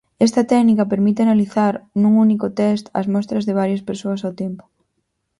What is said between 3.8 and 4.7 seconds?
persoas ao tempo.